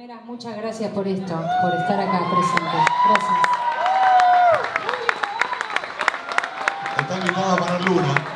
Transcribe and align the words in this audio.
Enfermera, 0.00 0.22
muchas 0.24 0.56
gracias 0.56 0.90
por 0.92 1.06
esto, 1.06 1.34
por 1.60 1.74
estar 1.74 2.00
acá 2.00 2.20
presente. 2.30 2.78
Gracias. 3.04 3.38
Está 6.96 7.18
invitada 7.18 7.56
para 7.56 7.78
Luna. 7.80 8.29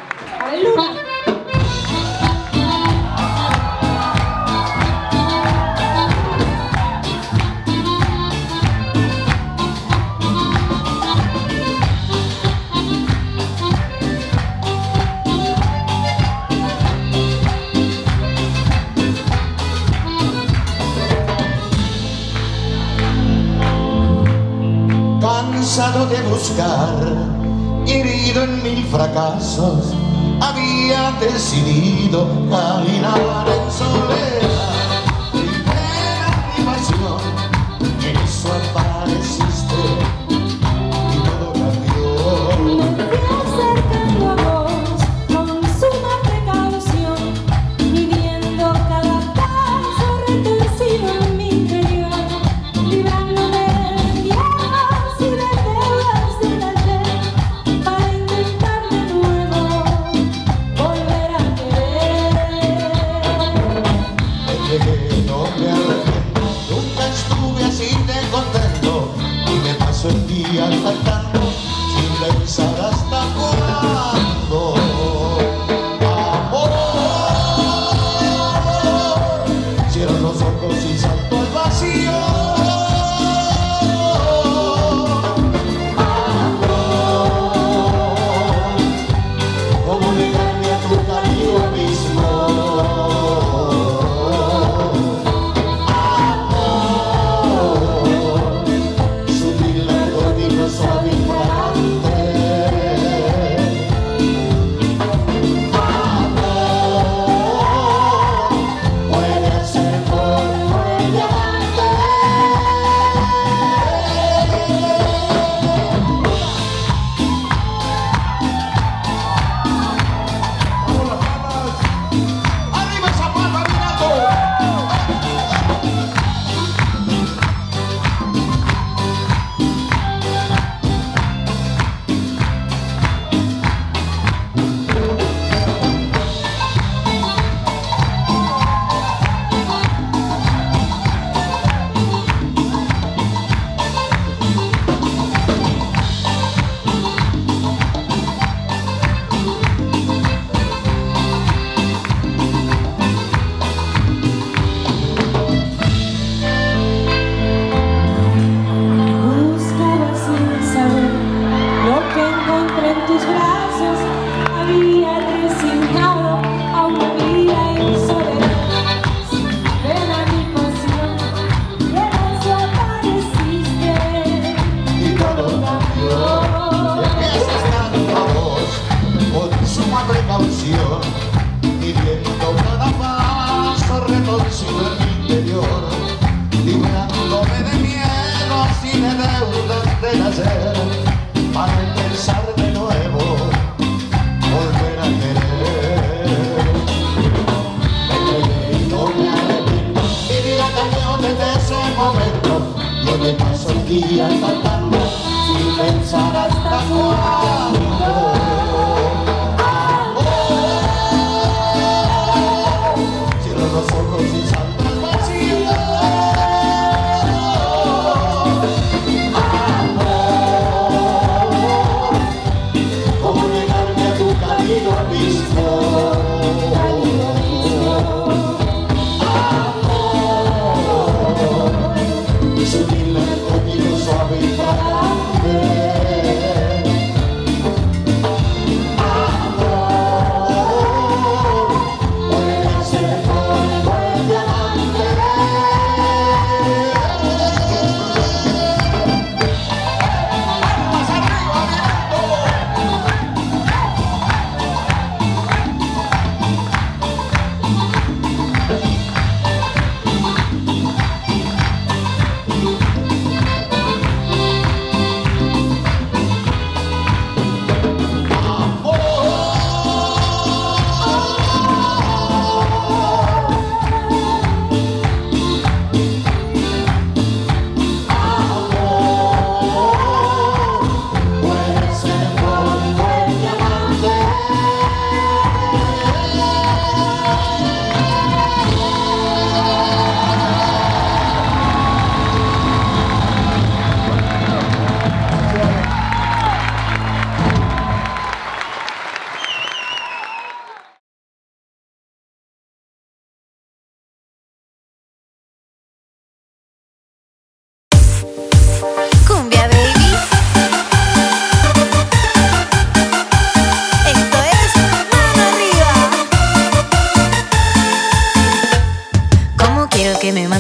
había 30.41 31.13
decidido 31.21 32.27
caminar 32.51 33.47
en 33.47 33.71
sol. 33.71 34.04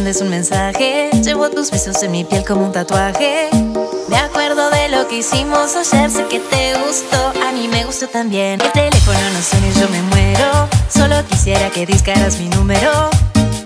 Un 0.05 0.29
mensaje. 0.29 1.09
Llevo 1.23 1.49
tus 1.49 1.71
besos 1.71 2.03
en 2.03 2.12
mi 2.12 2.25
piel 2.25 2.45
como 2.45 2.67
un 2.67 2.73
tatuaje. 2.73 3.49
Me 4.09 4.17
acuerdo 4.19 4.69
de 4.69 4.91
lo 4.91 5.09
que 5.09 5.19
hicimos 5.19 5.75
ayer, 5.77 6.11
sé 6.11 6.27
que 6.27 6.41
te 6.41 6.75
gustó, 6.79 7.33
a 7.43 7.53
mí 7.53 7.69
me 7.69 7.87
gustó 7.87 8.06
también. 8.06 8.61
El 8.61 8.71
teléfono 8.73 9.19
no 9.33 9.41
suena 9.41 9.67
y 9.67 9.81
yo 9.81 9.89
me 9.89 10.03
muero. 10.03 10.69
Solo 10.93 11.27
quisiera 11.27 11.71
que 11.71 11.87
discaras 11.87 12.39
mi 12.39 12.51
número. 12.51 13.09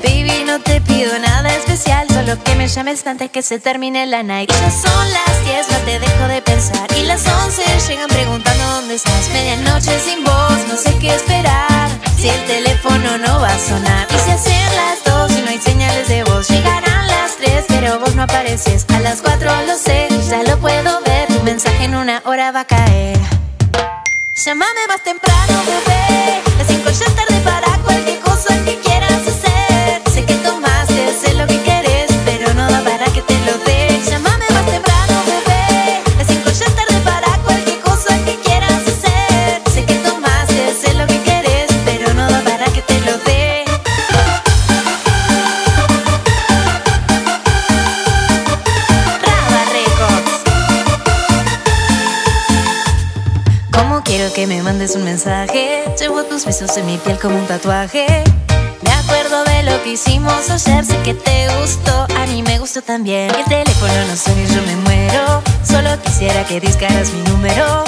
Baby, 0.01 0.45
no 0.47 0.61
te 0.61 0.81
pido 0.81 1.19
nada 1.19 1.53
especial, 1.57 2.07
solo 2.09 2.41
que 2.45 2.55
me 2.55 2.69
llames 2.69 3.05
antes 3.05 3.31
que 3.33 3.43
se 3.43 3.59
termine 3.59 4.07
la 4.07 4.23
night. 4.23 4.49
Ya 4.49 4.71
son 4.71 5.13
las 5.13 5.45
10, 5.45 5.71
no 5.73 5.79
te 5.79 5.99
dejo 5.99 6.29
de 6.29 6.41
pensar. 6.41 6.87
Y 6.97 7.03
las 7.03 7.27
11 7.27 7.63
llegan 7.89 8.09
preguntando 8.09 8.65
dónde 8.75 8.95
estás. 8.95 9.29
Medianoche 9.33 9.99
sin 9.99 10.23
voz, 10.23 10.59
no 10.69 10.77
sé 10.77 10.97
qué 11.01 11.13
esperar. 11.13 12.08
Si 12.19 12.29
el 12.29 12.47
teléfono 12.47 13.17
no 13.19 13.41
va 13.41 13.47
a 13.47 13.59
sonar. 13.61 14.09
Y 14.11 14.19
si 14.19 14.31
hacen 14.33 14.77
las 14.77 15.05
2 15.05 15.39
y 15.39 15.43
no 15.43 15.51
hay 15.51 15.61
señales 15.61 16.09
de 16.09 16.25
voz. 16.25 16.49
Llegarán 16.49 17.07
las 17.07 17.37
3, 17.37 17.67
pero 17.69 18.01
vos 18.01 18.17
no 18.17 18.25
apareces. 18.25 18.85
A 18.93 18.99
las 18.99 19.23
4 19.23 19.49
lo 19.69 19.77
sé, 19.77 20.09
ya 20.29 20.43
lo 20.43 20.59
puedo 20.59 21.01
ver. 21.03 21.29
Tu 21.29 21.41
mensaje 21.45 21.85
en 21.85 21.95
una 21.95 22.21
hora 22.25 22.51
va 22.51 22.61
a 22.61 22.67
caer. 22.67 23.17
Llámame 24.35 24.81
más 24.89 25.03
temprano, 25.05 25.63
bebé. 25.65 26.43
Las 26.59 26.67
5 26.67 26.91
ya 26.91 27.07
es 27.07 27.15
tarde 27.15 27.41
para 27.45 27.79
cualquier 27.85 28.19
cosa 28.19 28.55
que 28.65 28.75
quieras 28.81 28.88
mandes 54.89 54.97
un 54.97 55.05
mensaje? 55.05 55.85
Llevo 55.99 56.25
tus 56.25 56.45
besos 56.45 56.77
en 56.77 56.87
mi 56.87 56.99
piel 56.99 57.19
como 57.19 57.37
un 57.37 57.47
tatuaje. 57.47 58.07
Me 58.83 58.91
acuerdo 58.91 59.45
de 59.45 59.63
lo 59.65 59.83
que 59.83 59.93
hicimos 59.93 60.51
ayer, 60.51 60.85
sé 60.85 60.97
que 61.03 61.15
te 61.15 61.49
gustó, 61.59 62.07
a 62.17 62.27
mí 62.27 62.43
me 62.43 62.59
gustó 62.59 62.81
también. 62.83 63.31
El 63.35 63.45
teléfono 63.45 63.93
no 64.09 64.17
suena 64.17 64.43
y 64.43 64.55
yo 64.55 64.63
me 64.63 64.77
muero. 64.77 65.43
Solo 65.65 65.91
quisiera 66.03 66.45
que 66.45 66.61
discaras 66.61 67.13
mi 67.13 67.23
número. 67.31 67.85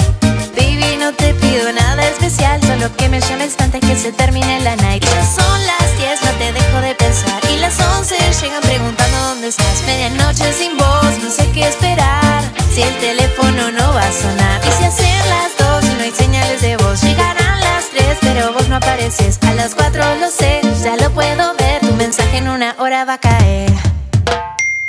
Baby, 0.55 0.97
no 0.99 1.13
te 1.13 1.33
pido 1.35 1.71
nada 1.71 2.03
especial, 2.07 2.61
solo 2.61 2.95
que 2.97 3.09
me 3.09 3.19
llames 3.19 3.55
antes 3.59 3.81
que 3.81 3.95
se 3.95 4.11
termine 4.11 4.59
la 4.61 4.75
night. 4.75 5.03
Ya 5.03 5.25
son 5.25 5.65
las 5.65 5.97
10, 5.97 6.21
no 6.23 6.31
te 6.37 6.53
dejo 6.53 6.81
de 6.81 6.95
pensar. 6.95 7.41
Y 7.53 7.57
las 7.57 7.79
11 7.79 8.15
llegan 8.41 8.61
preguntando 8.61 9.17
dónde 9.29 9.47
estás. 9.47 9.81
Medianoche 9.85 10.53
sin 10.53 10.77
voz, 10.77 11.17
no 11.23 11.29
sé 11.31 11.49
qué 11.53 11.67
esperar. 11.67 12.43
Si 12.73 12.81
el 12.81 12.95
teléfono 12.99 13.71
no 13.71 13.93
va 13.93 14.03
a 14.03 14.11
sonar. 14.11 14.61
Y 14.67 14.71
si 14.77 14.83
hacen 14.83 15.29
las 15.29 15.57
2 15.57 15.67
y 15.67 15.70
no 16.01 16.05
hay 16.05 16.11
señales 16.13 16.61
de 16.61 16.77
voz. 16.77 16.99
Llegarán 17.03 17.59
las 17.59 17.89
3, 17.91 18.17
pero 18.21 18.53
vos 18.53 18.67
no 18.67 18.77
apareces. 18.77 19.37
A 19.43 19.53
las 19.53 19.75
4 19.75 20.15
lo 20.15 20.31
sé, 20.31 20.61
ya 20.83 20.95
lo 20.97 21.11
puedo 21.11 21.53
ver. 21.59 21.79
Tu 21.81 21.93
mensaje 21.93 22.37
en 22.37 22.47
una 22.47 22.75
hora 22.79 23.05
va 23.05 23.13
a 23.13 23.17
caer. 23.19 23.71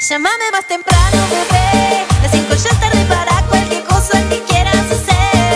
Llámame 0.09 0.51
más 0.53 0.67
temprano, 0.67 1.19
bebé. 1.31 2.07
Las 2.23 2.33
5 2.33 2.55
ya 2.55 2.71
es 2.71 2.81
tarde 2.81 3.05
para 3.05 3.43
cualquier 3.47 3.85
cosa 3.85 4.23
que 4.31 4.43
quieras 4.45 4.87
hacer. 4.97 5.52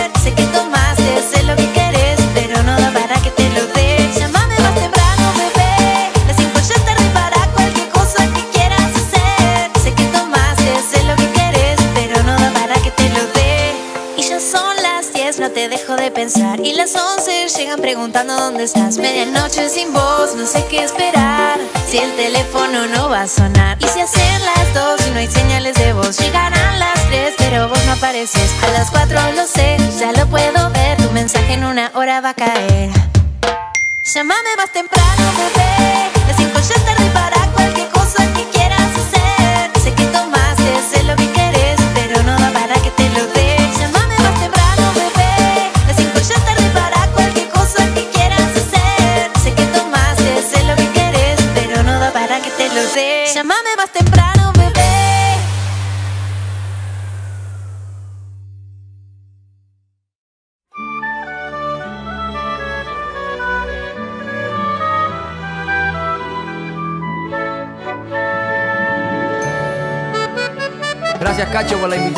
Te 15.57 15.69
dejo 15.69 15.95
de 15.95 16.11
pensar. 16.11 16.59
Y 16.63 16.73
las 16.73 16.95
11 16.95 17.47
llegan 17.57 17.81
preguntando 17.81 18.35
dónde 18.35 18.65
estás. 18.65 18.99
Medianoche 18.99 19.69
sin 19.69 19.91
voz, 19.91 20.35
no 20.35 20.45
sé 20.45 20.63
qué 20.69 20.83
esperar. 20.83 21.59
Si 21.89 21.97
el 21.97 22.15
teléfono 22.15 22.85
no 22.85 23.09
va 23.09 23.21
a 23.21 23.27
sonar. 23.27 23.75
Y 23.81 23.87
si 23.87 23.99
hacen 23.99 24.45
las 24.45 24.71
2 24.75 25.07
y 25.07 25.11
no 25.13 25.17
hay 25.17 25.27
señales 25.27 25.75
de 25.77 25.93
voz. 25.93 26.19
Llegarán 26.19 26.77
las 26.77 27.01
3, 27.07 27.33
pero 27.39 27.69
vos 27.69 27.83
no 27.87 27.93
apareces. 27.93 28.51
A 28.61 28.67
las 28.69 28.91
4 28.91 29.19
lo 29.35 29.47
sé, 29.47 29.77
ya 29.99 30.11
lo 30.11 30.27
puedo 30.27 30.69
ver. 30.69 30.95
Tu 30.97 31.09
mensaje 31.11 31.53
en 31.53 31.63
una 31.63 31.91
hora 31.95 32.21
va 32.21 32.29
a 32.29 32.33
caer. 32.35 32.91
Llámame 34.13 34.55
más 34.57 34.71
temprano, 34.71 35.23
bebé. 35.39 36.11
Las 36.27 36.37
5 36.37 36.53
ya 36.53 36.75
es 36.75 36.85
tarde 36.85 37.09
para 37.15 37.51
cualquier 37.53 37.87
cosa 37.87 37.96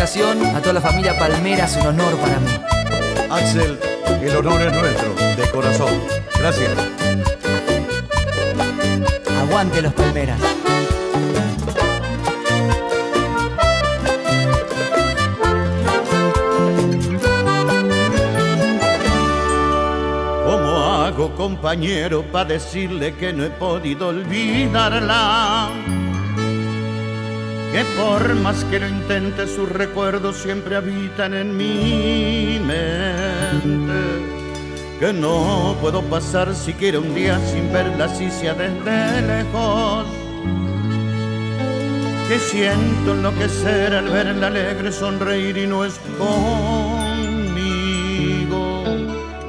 invitación. 0.10 0.56
A 0.56 0.62
toda 0.62 0.74
la 0.74 0.82
familia 0.82 1.18
Palmera 1.18 1.66
es 1.66 1.76
un 1.78 1.88
honor 1.88 2.16
para 2.18 2.40
mí. 2.40 2.48
Axel, 3.30 3.80
el 4.22 4.36
honor 4.36 4.62
es 4.62 4.74
nuestro, 4.74 5.14
de 5.14 5.52
corazón. 5.52 5.94
Gracias. 6.38 6.72
Aguante 9.42 9.82
los 9.82 9.94
Palmeras. 9.94 10.40
¿Cómo 20.46 21.04
hago, 21.04 21.36
compañero, 21.36 22.24
para 22.32 22.46
decirle 22.46 23.16
que 23.16 23.34
no 23.34 23.44
he 23.46 23.50
podido 23.50 24.08
olvidarla? 24.08 25.70
Que 27.72 27.86
por 28.00 28.34
más 28.36 28.64
que 28.66 28.80
lo 28.80 28.88
intente, 28.88 29.46
sus 29.48 29.70
recuerdos 29.70 30.38
siempre 30.38 30.76
habitan 30.76 31.36
en 31.36 31.56
mi 31.56 32.60
mente. 32.66 33.94
Que 35.00 35.14
no 35.14 35.78
puedo 35.80 36.02
pasar 36.02 36.56
siquiera 36.56 37.00
un 37.00 37.14
día 37.14 37.40
sin 37.52 37.72
verla 37.72 38.06
así 38.06 38.32
sea 38.32 38.56
desde 38.56 39.22
lejos. 39.22 40.08
Que 42.28 42.40
siento 42.40 43.14
enloquecer 43.14 43.94
al 43.94 44.10
verla 44.10 44.48
alegre 44.48 44.92
sonreír 44.92 45.58
y 45.58 45.68
no 45.68 45.86
es 45.86 46.00
conmigo. 46.18 47.24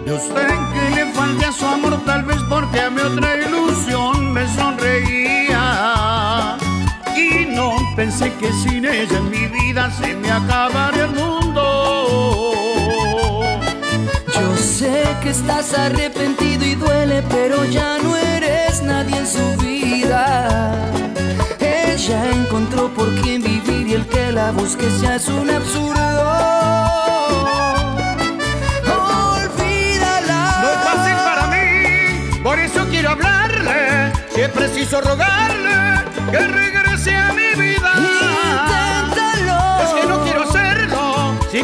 Yo 0.07 0.19
sé 0.19 0.47
que 0.75 0.91
le 0.95 1.07
falta 1.13 1.53
su 1.53 1.67
amor, 1.67 2.05
tal 2.05 2.25
vez 2.25 2.39
porque 2.51 2.81
a 2.81 2.91
mi 2.91 3.01
otra 3.01 3.37
ilusión 3.37 3.60
que 8.41 8.53
sin 8.55 8.85
ella 8.87 9.19
en 9.19 9.31
mi 9.31 9.47
vida 9.49 9.91
se 9.91 10.15
me 10.17 10.31
acabaría 10.31 11.05
el 11.05 11.11
mundo. 11.11 11.63
Yo 14.35 14.57
sé 14.57 15.05
que 15.23 15.29
estás 15.29 15.75
arrepentido 15.75 16.65
y 16.65 16.75
duele, 16.75 17.23
pero 17.29 17.67
ya 17.67 17.99
no 17.99 18.17
eres 18.17 18.83
nadie 18.83 19.19
en 19.19 19.27
su 19.27 19.57
vida. 19.59 20.75
Ella 21.61 22.31
encontró 22.31 22.89
por 22.95 23.15
quién 23.21 23.43
vivir 23.43 23.87
y 23.87 23.93
el 23.93 24.07
que 24.07 24.33
la 24.33 24.53
busque 24.53 24.89
ya 25.03 25.17
es 25.17 25.29
un 25.29 25.51
absurdo. 25.51 26.01
Olvídala. 29.37 30.43
No 30.63 30.69
es 30.71 30.79
fácil 30.89 31.17
para 31.29 31.47
mí, 31.49 32.41
por 32.43 32.59
eso 32.59 32.87
quiero 32.89 33.11
hablarle. 33.11 34.13
Si 34.35 34.41
es 34.41 34.49
preciso 34.49 35.03
rogarle 35.03 36.05
que 36.31 36.39
regrese 36.39 37.15
a 37.15 37.33
mi 37.35 37.50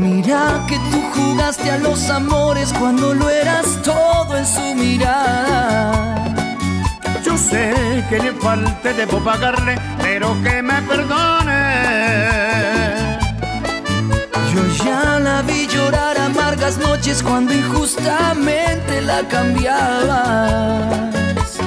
Mira 0.00 0.64
que 0.66 0.78
tú 0.90 0.98
jugaste 1.14 1.70
a 1.70 1.76
los 1.76 2.08
amores 2.08 2.72
cuando 2.72 3.12
lo 3.12 3.28
eras 3.28 3.66
todo 3.82 4.34
en 4.38 4.46
su 4.46 4.74
mirada. 4.74 6.24
Yo 7.22 7.36
sé 7.36 8.02
que 8.08 8.18
le 8.18 8.32
falte, 8.32 8.94
debo 8.94 9.22
pagarle, 9.22 9.78
pero 10.00 10.34
que 10.42 10.62
me 10.62 10.80
perdone. 10.88 11.60
Yo 14.54 14.84
ya 14.84 15.18
la 15.20 15.42
vi 15.42 15.66
llorar 15.66 16.16
amargas 16.18 16.78
noches 16.78 17.22
cuando 17.22 17.52
injustamente 17.52 19.02
la 19.02 19.20
cambiabas. 19.28 20.80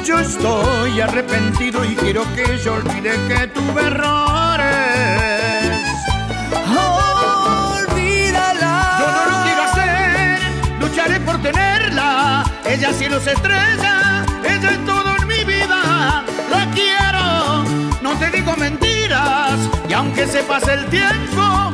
Yo 0.04 0.20
estoy 0.20 1.02
arrepentido 1.02 1.86
y 1.86 1.96
quiero 1.98 2.24
que 2.34 2.52
ella 2.52 2.72
olvide 2.72 3.12
que 3.28 3.48
tuve 3.50 3.82
errores. 3.86 5.33
Ella 12.66 12.94
cielo 12.94 13.20
se 13.20 13.34
estrella, 13.34 14.26
ella 14.44 14.72
es 14.72 14.86
todo 14.86 15.16
en 15.18 15.28
mi 15.28 15.44
vida. 15.44 16.24
La 16.50 16.66
quiero, 16.74 17.64
no 18.02 18.18
te 18.18 18.32
digo 18.32 18.56
mentiras. 18.56 19.60
Y 19.88 19.94
aunque 19.94 20.26
se 20.26 20.42
pase 20.44 20.74
el 20.74 20.86
tiempo, 20.88 21.72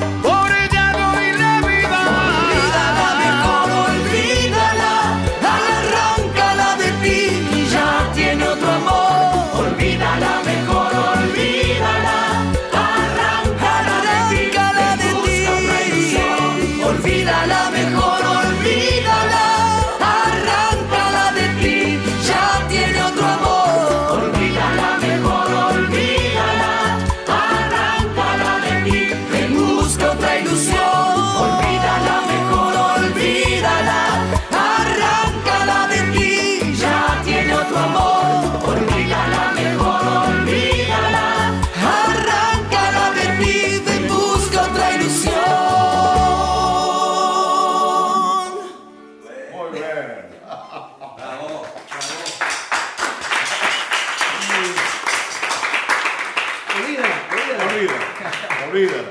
Olvídala. 58.70 59.10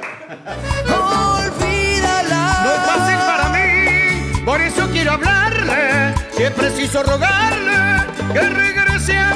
No 2.62 2.71
es 2.75 2.81
fácil 2.87 3.19
para 3.27 3.49
mí, 3.49 4.43
por 4.45 4.61
eso 4.61 4.88
quiero 4.93 5.12
hablarle. 5.12 6.15
Si 6.37 6.45
es 6.45 6.53
preciso 6.53 7.03
rogarle 7.03 8.07
que 8.33 8.41
regrese 8.41 9.19
a 9.19 9.35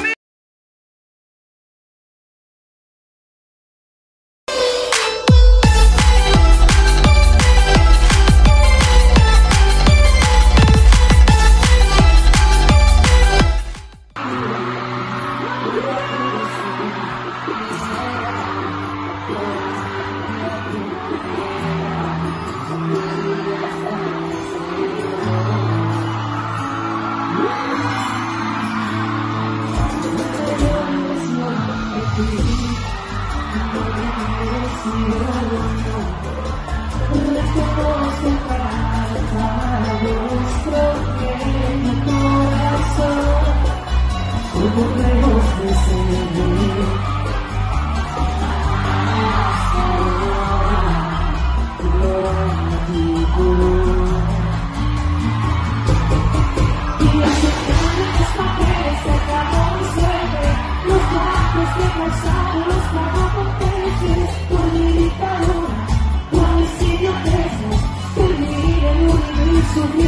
mí. 69.53 70.03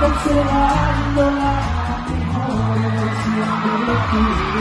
Conservando 0.00 1.30
la 1.30 1.54
mejor 2.08 2.80
versión. 2.80 4.51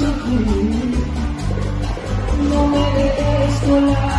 No 0.00 0.10
merezco 2.68 3.80
la 3.80 3.80
mejor 3.80 4.17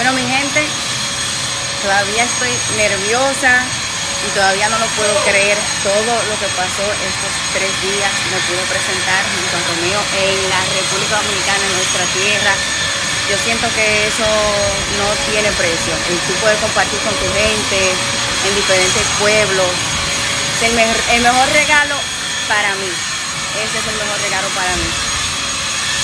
Bueno, 0.00 0.16
mi 0.16 0.24
gente, 0.24 0.64
todavía 1.84 2.24
estoy 2.24 2.48
nerviosa 2.80 3.60
y 4.24 4.28
todavía 4.32 4.72
no 4.72 4.78
lo 4.80 4.86
puedo 4.96 5.12
creer 5.28 5.58
todo 5.84 6.12
lo 6.24 6.34
que 6.40 6.48
pasó 6.56 6.88
estos 6.88 7.32
tres 7.52 7.68
días. 7.84 8.08
Me 8.32 8.40
pude 8.48 8.64
presentar 8.64 9.20
junto 9.28 9.60
a 9.60 9.62
Romeo 9.68 10.00
en 10.24 10.36
la 10.48 10.60
República 10.72 11.20
Dominicana, 11.20 11.64
en 11.68 11.74
nuestra 11.76 12.04
tierra. 12.16 12.52
Yo 13.28 13.36
siento 13.44 13.68
que 13.76 14.08
eso 14.08 14.24
no 14.96 15.06
tiene 15.28 15.52
precio. 15.60 15.92
El 16.08 16.16
tú 16.24 16.32
poder 16.40 16.56
compartir 16.64 16.96
con 17.04 17.12
tu 17.20 17.28
gente 17.36 17.80
en 17.92 18.52
diferentes 18.56 19.04
pueblos. 19.20 19.68
Es 20.56 20.62
el, 20.64 20.72
mejor- 20.80 21.04
el 21.12 21.20
mejor 21.20 21.44
regalo 21.52 21.96
para 22.48 22.72
mí. 22.80 22.88
Ese 22.88 23.76
es 23.76 23.84
el 23.84 23.96
mejor 24.00 24.16
regalo 24.24 24.48
para 24.56 24.72
mí 24.80 25.09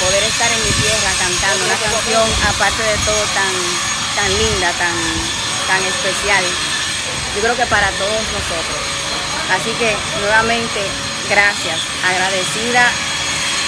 poder 0.00 0.22
estar 0.24 0.50
en 0.50 0.62
mi 0.64 0.72
tierra 0.82 1.10
cantando 1.18 1.64
una 1.64 1.78
canción, 1.78 2.26
aparte 2.48 2.82
de 2.82 2.96
todo 3.04 3.22
tan, 3.32 3.54
tan 4.16 4.30
linda, 4.36 4.72
tan, 4.76 4.96
tan 5.66 5.82
especial. 5.84 6.44
Yo 7.36 7.40
creo 7.42 7.56
que 7.56 7.66
para 7.66 7.90
todos 7.96 8.22
nosotros. 8.32 8.80
Así 9.52 9.72
que 9.78 9.96
nuevamente, 10.20 10.80
gracias, 11.30 11.78
agradecida 12.04 12.90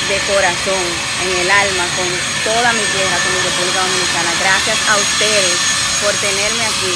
de 0.09 0.19
corazón, 0.33 0.85
en 1.23 1.31
el 1.45 1.51
alma, 1.51 1.85
con 1.97 2.09
toda 2.45 2.73
mi 2.73 2.85
tierra, 2.97 3.17
con 3.21 3.31
mi 3.35 3.41
República 3.45 3.81
Dominicana. 3.81 4.31
Gracias 4.41 4.79
a 4.89 4.97
ustedes 4.97 5.57
por 6.03 6.13
tenerme 6.15 6.65
aquí 6.65 6.95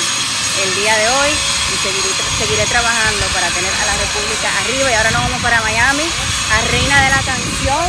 el 0.64 0.70
día 0.76 0.96
de 0.96 1.08
hoy 1.08 1.30
y 1.72 1.76
seguiré, 1.80 2.10
seguiré 2.38 2.64
trabajando 2.66 3.24
para 3.32 3.48
tener 3.50 3.72
a 3.72 3.86
la 3.86 3.96
República 3.96 4.48
arriba. 4.64 4.90
Y 4.90 4.94
ahora 4.94 5.10
nos 5.10 5.22
vamos 5.22 5.42
para 5.42 5.60
Miami, 5.60 6.04
a 6.04 6.58
Reina 6.72 6.96
de 7.04 7.10
la 7.10 7.22
Canción, 7.22 7.84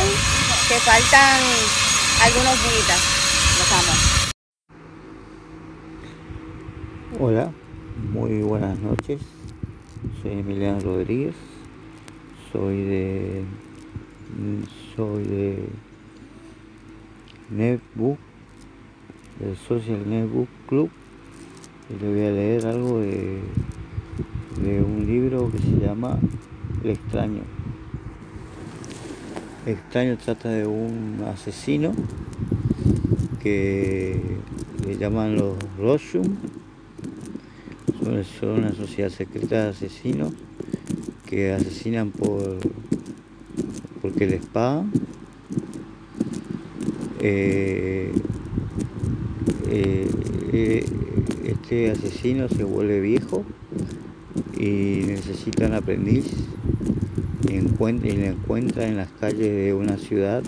que 0.68 0.76
faltan 0.76 1.40
algunos 2.22 2.56
días. 2.62 3.00
Los 3.58 3.70
amo. 3.72 3.92
Hola, 7.20 7.52
muy 8.12 8.40
buenas 8.40 8.78
noches. 8.78 9.20
Soy 10.22 10.32
Emiliano 10.32 10.80
Rodríguez. 10.80 11.34
Soy 12.50 12.82
de 12.82 13.44
soy 14.96 15.24
de 15.24 15.68
Netbook, 17.50 18.18
del 19.40 19.56
Social 19.58 20.08
Netbook 20.08 20.48
Club. 20.66 20.90
Y 21.90 22.02
le 22.02 22.08
voy 22.08 22.24
a 22.24 22.30
leer 22.30 22.66
algo 22.66 23.00
de, 23.00 23.40
de 24.62 24.82
un 24.82 25.06
libro 25.06 25.50
que 25.52 25.58
se 25.58 25.78
llama 25.78 26.18
El 26.82 26.90
extraño. 26.90 27.42
Extraño 29.66 30.18
trata 30.18 30.50
de 30.50 30.66
un 30.66 31.24
asesino 31.26 31.94
que 33.42 34.20
le 34.86 34.98
llaman 34.98 35.36
los 35.36 35.56
Roshum 35.78 36.36
son, 38.38 38.50
una 38.50 38.74
sociedad 38.74 39.08
secreta 39.08 39.64
de 39.64 39.68
asesinos 39.70 40.32
que 41.26 41.52
asesinan 41.52 42.10
por 42.10 42.58
porque 44.02 44.26
les 44.26 44.44
pagan. 44.44 44.92
Eh, 47.20 48.12
eh, 49.70 50.10
eh, 50.52 50.86
este 51.44 51.90
asesino 51.90 52.50
se 52.50 52.64
vuelve 52.64 53.00
viejo 53.00 53.44
y 54.58 55.04
necesita 55.06 55.66
un 55.66 55.72
aprendiz 55.72 56.26
y 57.88 58.12
le 58.12 58.28
encuentra 58.28 58.86
en 58.86 58.96
las 58.96 59.08
calles 59.20 59.40
de 59.40 59.74
una 59.74 59.98
ciudad, 59.98 60.42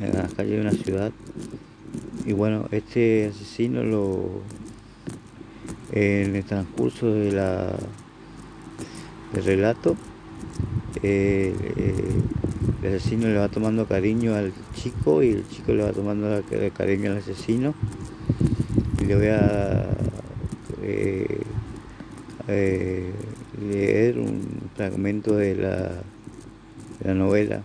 en 0.00 0.14
las 0.14 0.32
calles 0.32 0.52
de 0.52 0.60
una 0.62 0.70
ciudad. 0.70 1.12
Y 2.24 2.32
bueno, 2.32 2.66
este 2.70 3.26
asesino 3.26 3.82
lo 3.82 4.40
en 5.92 6.36
el 6.36 6.44
transcurso 6.44 7.12
de 7.12 7.32
la, 7.32 7.76
del 9.34 9.44
relato, 9.44 9.94
eh, 11.02 11.54
eh, 11.76 11.94
el 12.82 12.96
asesino 12.96 13.28
le 13.28 13.36
va 13.36 13.48
tomando 13.48 13.86
cariño 13.86 14.34
al 14.34 14.54
chico 14.74 15.22
y 15.22 15.32
el 15.32 15.46
chico 15.48 15.74
le 15.74 15.82
va 15.82 15.92
tomando 15.92 16.30
la- 16.30 16.70
cariño 16.70 17.10
al 17.10 17.18
asesino. 17.18 17.74
Y 19.02 19.04
le 19.04 19.16
voy 19.16 19.26
a 19.26 19.86
eh, 20.82 21.40
leer 23.60 24.18
un 24.18 24.63
fragmento 24.74 25.36
de 25.36 25.54
la, 25.54 27.14
novela 27.14 27.62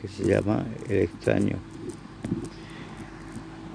que 0.00 0.08
se 0.08 0.24
llama 0.24 0.64
El 0.88 0.98
extraño. 0.98 1.56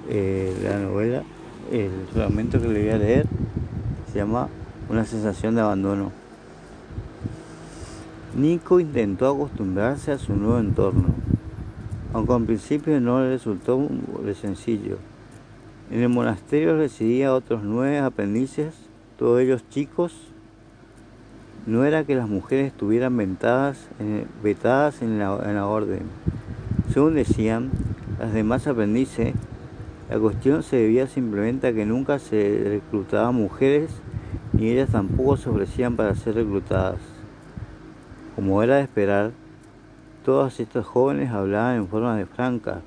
Eh, 0.08 0.54
la 0.62 0.78
novela, 0.78 1.22
el 1.70 1.90
fragmento 2.12 2.60
que 2.60 2.68
le 2.68 2.82
voy 2.82 2.90
a 2.90 2.98
leer 2.98 3.26
se 4.10 4.18
llama 4.18 4.48
Una 4.88 5.04
sensación 5.04 5.54
de 5.54 5.60
abandono. 5.60 6.10
Nico 8.36 8.80
intentó 8.80 9.28
acostumbrarse 9.28 10.10
a 10.10 10.18
su 10.18 10.34
nuevo 10.34 10.58
entorno, 10.58 11.08
aunque 12.12 12.32
al 12.32 12.44
principio 12.44 12.98
no 13.00 13.20
le 13.20 13.30
resultó 13.30 13.88
de 14.24 14.34
sencillo. 14.34 14.98
En 15.90 16.00
el 16.00 16.08
monasterio 16.08 16.76
residía 16.76 17.34
otros 17.34 17.62
nueve 17.62 17.98
aprendices, 17.98 18.74
todos 19.18 19.40
ellos 19.40 19.62
chicos 19.68 20.31
no 21.66 21.84
era 21.84 22.04
que 22.04 22.14
las 22.14 22.28
mujeres 22.28 22.68
estuvieran 22.68 23.16
vetadas 23.16 23.88
en, 23.98 24.26
vetadas 24.42 25.02
en 25.02 25.18
la 25.18 25.66
orden. 25.66 26.02
Según 26.92 27.14
decían 27.14 27.70
las 28.18 28.32
demás 28.32 28.66
aprendices, 28.66 29.34
la 30.10 30.18
cuestión 30.18 30.62
se 30.62 30.76
debía 30.76 31.06
simplemente 31.06 31.68
a 31.68 31.72
que 31.72 31.86
nunca 31.86 32.18
se 32.18 32.64
reclutaban 32.68 33.34
mujeres 33.34 33.90
ni 34.52 34.68
ellas 34.68 34.90
tampoco 34.90 35.36
se 35.36 35.48
ofrecían 35.48 35.96
para 35.96 36.14
ser 36.14 36.34
reclutadas. 36.34 36.98
Como 38.36 38.62
era 38.62 38.76
de 38.76 38.82
esperar, 38.82 39.32
todas 40.24 40.60
estas 40.60 40.84
jóvenes 40.84 41.30
hablaban 41.30 41.76
en 41.76 41.88
forma 41.88 42.16
de 42.16 42.26
franca, 42.26 42.82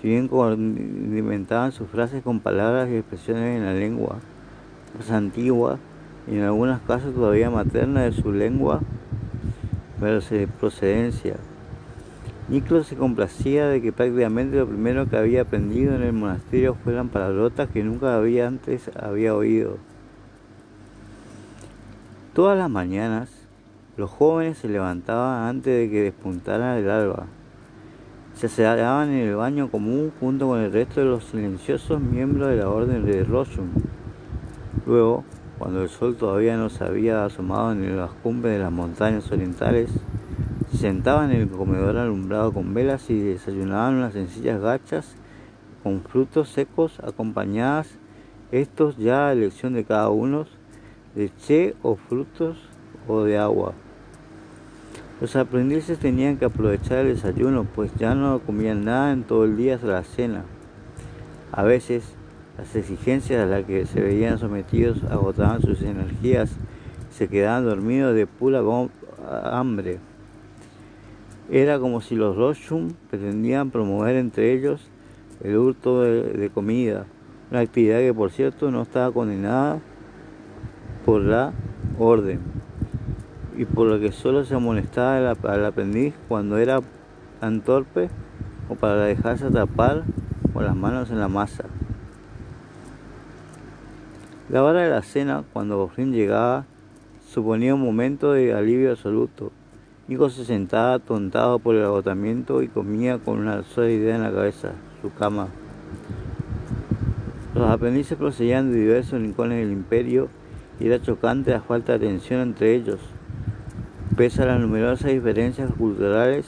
si 0.00 0.08
bien 0.08 0.28
condimentaban 0.28 1.72
sus 1.72 1.88
frases 1.88 2.22
con 2.22 2.40
palabras 2.40 2.88
y 2.90 2.96
expresiones 2.96 3.58
en 3.58 3.64
la 3.64 3.74
lengua 3.74 4.16
más 4.98 5.10
antigua 5.10 5.78
y 6.26 6.36
en 6.36 6.42
algunos 6.42 6.80
casos 6.82 7.14
todavía 7.14 7.50
materna 7.50 8.02
de 8.02 8.12
su 8.12 8.32
lengua 8.32 8.80
de 10.04 10.46
procedencia. 10.60 11.36
Niclo 12.48 12.84
se 12.84 12.94
complacía 12.94 13.68
de 13.68 13.80
que 13.80 13.90
prácticamente 13.90 14.58
lo 14.58 14.66
primero 14.66 15.08
que 15.08 15.16
había 15.16 15.42
aprendido 15.42 15.94
en 15.94 16.02
el 16.02 16.12
monasterio 16.12 16.74
fueran 16.74 17.08
palabrotas 17.08 17.70
que 17.70 17.82
nunca 17.82 18.14
había 18.14 18.46
antes 18.46 18.90
había 19.00 19.34
oído. 19.34 19.78
Todas 22.34 22.58
las 22.58 22.68
mañanas 22.68 23.30
los 23.96 24.10
jóvenes 24.10 24.58
se 24.58 24.68
levantaban 24.68 25.48
antes 25.48 25.72
de 25.74 25.90
que 25.90 26.02
despuntara 26.02 26.78
el 26.78 26.90
alba. 26.90 27.26
Se 28.34 28.48
sedaban 28.48 29.08
en 29.08 29.28
el 29.28 29.36
baño 29.36 29.70
común 29.70 30.12
junto 30.20 30.48
con 30.48 30.60
el 30.60 30.70
resto 30.70 31.00
de 31.00 31.06
los 31.06 31.24
silenciosos 31.24 32.00
miembros 32.00 32.48
de 32.48 32.56
la 32.56 32.68
orden 32.68 33.06
de 33.06 33.24
Roshun. 33.24 33.70
Luego, 34.84 35.24
cuando 35.64 35.82
el 35.82 35.88
sol 35.88 36.14
todavía 36.14 36.58
no 36.58 36.68
se 36.68 36.84
había 36.84 37.24
asomado 37.24 37.72
en 37.72 37.96
las 37.96 38.10
cumbres 38.10 38.52
de 38.52 38.58
las 38.58 38.70
montañas 38.70 39.32
orientales, 39.32 39.88
se 40.70 40.76
sentaban 40.76 41.32
en 41.32 41.40
el 41.40 41.48
comedor 41.48 41.96
alumbrado 41.96 42.52
con 42.52 42.74
velas 42.74 43.08
y 43.08 43.18
desayunaban 43.18 43.94
unas 43.94 44.12
sencillas 44.12 44.60
gachas 44.60 45.16
con 45.82 46.02
frutos 46.02 46.50
secos 46.50 47.00
acompañadas, 47.00 47.88
estos 48.52 48.98
ya 48.98 49.28
a 49.28 49.32
elección 49.32 49.72
de 49.72 49.84
cada 49.84 50.10
uno, 50.10 50.44
de 51.14 51.30
che 51.34 51.74
o 51.82 51.96
frutos 51.96 52.58
o 53.08 53.22
de 53.22 53.38
agua. 53.38 53.72
Los 55.18 55.34
aprendices 55.34 55.98
tenían 55.98 56.36
que 56.36 56.44
aprovechar 56.44 57.06
el 57.06 57.14
desayuno, 57.14 57.64
pues 57.74 57.90
ya 57.94 58.14
no 58.14 58.38
comían 58.40 58.84
nada 58.84 59.12
en 59.12 59.22
todo 59.22 59.46
el 59.46 59.56
día 59.56 59.76
hasta 59.76 59.86
la 59.86 60.04
cena. 60.04 60.44
A 61.52 61.62
veces, 61.62 62.04
las 62.58 62.74
exigencias 62.76 63.42
a 63.42 63.46
las 63.46 63.64
que 63.64 63.84
se 63.86 64.00
veían 64.00 64.38
sometidos 64.38 65.02
agotaban 65.04 65.60
sus 65.60 65.82
energías 65.82 66.56
se 67.10 67.28
quedaban 67.28 67.64
dormidos 67.64 68.14
de 68.14 68.26
pura 68.26 68.60
hambre. 69.44 69.98
Era 71.50 71.78
como 71.78 72.00
si 72.00 72.16
los 72.16 72.36
Roshum 72.36 72.90
pretendían 73.10 73.70
promover 73.70 74.16
entre 74.16 74.52
ellos 74.52 74.88
el 75.42 75.56
hurto 75.56 76.02
de, 76.02 76.50
comida, 76.52 77.06
una 77.50 77.60
actividad 77.60 77.98
que 77.98 78.14
por 78.14 78.30
cierto 78.30 78.70
no 78.70 78.82
estaba 78.82 79.12
condenada 79.12 79.80
por 81.04 81.20
la 81.20 81.52
orden 81.98 82.40
y 83.56 83.64
por 83.64 83.86
lo 83.86 84.00
que 84.00 84.10
solo 84.10 84.44
se 84.44 84.54
amonestaba 84.54 85.30
al 85.30 85.64
aprendiz 85.64 86.14
cuando 86.28 86.58
era 86.58 86.80
tan 87.40 87.60
torpe 87.60 88.08
o 88.68 88.74
para 88.74 89.04
dejarse 89.04 89.46
atrapar 89.46 90.02
con 90.52 90.64
las 90.64 90.74
manos 90.74 91.10
en 91.10 91.20
la 91.20 91.28
masa. 91.28 91.64
La 94.50 94.62
hora 94.62 94.82
de 94.82 94.90
la 94.90 95.02
cena, 95.02 95.42
cuando 95.54 95.78
por 95.78 95.96
llegaba, 95.96 96.66
suponía 97.26 97.74
un 97.74 97.80
momento 97.80 98.32
de 98.32 98.52
alivio 98.52 98.90
absoluto. 98.90 99.52
Nico 100.06 100.28
se 100.28 100.44
sentaba 100.44 100.98
tontado 100.98 101.58
por 101.58 101.74
el 101.74 101.84
agotamiento 101.84 102.60
y 102.60 102.68
comía 102.68 103.16
con 103.16 103.38
una 103.38 103.62
sola 103.62 103.88
idea 103.88 104.16
en 104.16 104.22
la 104.22 104.30
cabeza, 104.30 104.72
su 105.00 105.10
cama. 105.14 105.48
Los 107.54 107.70
aprendices 107.70 108.18
procedían 108.18 108.70
de 108.70 108.80
diversos 108.80 109.18
rincones 109.18 109.60
del 109.60 109.72
imperio 109.72 110.28
y 110.78 110.88
era 110.88 111.00
chocante 111.00 111.50
la 111.50 111.62
falta 111.62 111.96
de 111.96 112.06
atención 112.06 112.40
entre 112.40 112.74
ellos. 112.74 113.00
Pese 114.14 114.42
a 114.42 114.46
las 114.46 114.60
numerosas 114.60 115.10
diferencias 115.10 115.72
culturales, 115.72 116.44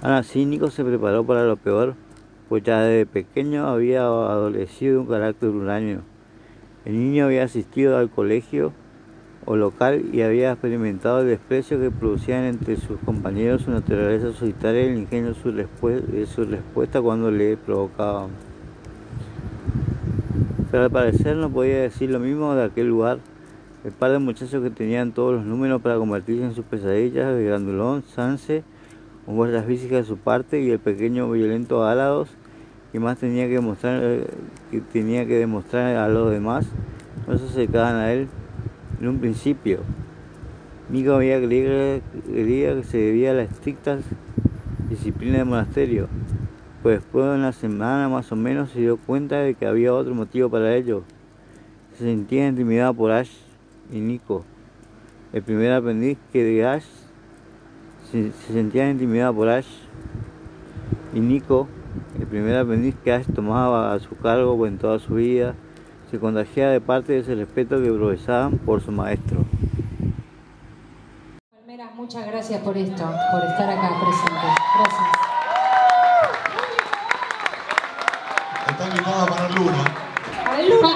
Ana 0.00 0.24
Nico 0.34 0.70
se 0.70 0.82
preparó 0.82 1.24
para 1.24 1.44
lo 1.44 1.56
peor, 1.56 1.94
pues 2.48 2.62
ya 2.62 2.82
desde 2.82 3.06
pequeño 3.06 3.66
había 3.66 4.02
adolecido 4.02 5.00
un 5.00 5.06
carácter 5.06 5.50
uranio. 5.50 6.00
El 6.84 6.98
niño 6.98 7.26
había 7.26 7.44
asistido 7.44 7.98
al 7.98 8.10
colegio 8.10 8.72
o 9.44 9.56
local 9.56 10.04
y 10.12 10.22
había 10.22 10.52
experimentado 10.52 11.20
el 11.20 11.28
desprecio 11.28 11.80
que 11.80 11.90
producían 11.90 12.44
entre 12.44 12.76
sus 12.76 12.98
compañeros 13.00 13.62
su 13.62 13.70
naturaleza 13.70 14.32
solitaria 14.32 14.84
y 14.84 14.88
el 14.88 14.98
ingenio 14.98 15.34
de 15.34 16.26
su, 16.26 16.44
respuesta 16.44 17.00
cuando 17.00 17.30
le 17.30 17.56
provocaban. 17.56 18.30
Pero 20.70 20.84
al 20.84 20.90
parecer 20.90 21.36
no 21.36 21.48
podía 21.48 21.82
decir 21.82 22.10
lo 22.10 22.18
mismo 22.18 22.54
de 22.54 22.64
aquel 22.64 22.88
lugar. 22.88 23.18
El 23.84 23.92
par 23.92 24.10
de 24.10 24.18
muchachos 24.18 24.62
que 24.62 24.70
tenían 24.70 25.12
todos 25.12 25.34
los 25.34 25.44
números 25.44 25.80
para 25.80 25.96
convertirse 25.96 26.44
en 26.44 26.54
sus 26.54 26.64
pesadillas, 26.64 27.36
de 27.36 27.44
Grandulón, 27.44 28.02
Sanse, 28.02 28.64
fuerzas 29.34 29.66
físicas 29.66 29.98
de 29.98 30.04
su 30.04 30.16
parte, 30.16 30.60
y 30.60 30.70
el 30.70 30.78
pequeño 30.78 31.30
violento 31.30 31.84
Álados, 31.84 32.28
que 32.92 33.00
más 33.00 33.18
tenía 33.18 33.46
que 33.46 33.54
demostrar, 33.54 34.00
eh, 34.02 34.26
que 34.70 34.80
tenía 34.80 35.26
que 35.26 35.34
demostrar 35.34 35.96
a 35.96 36.08
los 36.08 36.30
demás, 36.30 36.66
no 37.26 37.36
se 37.36 37.46
acercaban 37.46 37.96
a 37.96 38.12
él 38.12 38.28
en 39.00 39.08
un 39.08 39.18
principio. 39.18 39.80
Mico 40.88 41.12
había 41.12 41.40
creído 41.42 42.00
que 42.06 42.82
se 42.84 42.98
debía 42.98 43.32
a 43.32 43.34
la 43.34 43.42
estricta 43.42 43.98
disciplina 44.88 45.38
del 45.38 45.46
monasterio, 45.46 46.08
pues 46.82 47.00
después 47.00 47.24
de 47.24 47.32
una 47.32 47.52
semana 47.52 48.08
más 48.08 48.30
o 48.30 48.36
menos 48.36 48.70
se 48.70 48.80
dio 48.80 48.96
cuenta 48.96 49.40
de 49.40 49.54
que 49.54 49.66
había 49.66 49.92
otro 49.92 50.14
motivo 50.14 50.48
para 50.48 50.76
ello. 50.76 51.02
Se 51.98 52.04
sentía 52.04 52.46
intimidado 52.46 52.94
por 52.94 53.10
Ash 53.10 53.32
y 53.92 53.98
Nico, 53.98 54.44
el 55.32 55.42
primer 55.42 55.72
aprendiz 55.72 56.18
que 56.32 56.44
de 56.44 56.64
Ash 56.64 56.84
se, 58.10 58.32
sentía 58.32 58.88
intimidado 58.90 59.34
por 59.34 59.48
Ash 59.48 59.66
y 61.14 61.20
Nico, 61.20 61.68
el 62.18 62.26
primer 62.26 62.56
aprendiz 62.56 62.94
que 63.02 63.12
Ash 63.12 63.26
tomaba 63.34 63.92
a 63.92 63.98
su 63.98 64.16
cargo 64.16 64.66
en 64.66 64.78
toda 64.78 64.98
su 64.98 65.14
vida 65.14 65.54
se 66.10 66.20
contagiaba 66.20 66.72
de 66.72 66.80
parte 66.80 67.12
de 67.14 67.18
ese 67.20 67.34
respeto 67.34 67.82
que 67.82 67.90
profesaban 67.90 68.58
por 68.58 68.80
su 68.80 68.92
maestro. 68.92 69.38
Palmeras, 71.50 71.94
muchas 71.96 72.26
gracias 72.26 72.62
por 72.62 72.76
esto, 72.76 73.04
por 73.32 73.42
estar 73.42 73.70
acá 73.70 73.88
presente. 74.00 74.46
Gracias. 74.78 75.10
Está 78.68 78.88
invitada 78.88 79.26
para 79.26 79.48
Luna. 79.50 79.84
¡Para 80.44 80.62
Luna! 80.62 80.95